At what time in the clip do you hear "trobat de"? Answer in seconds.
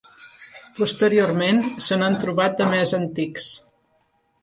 2.25-2.71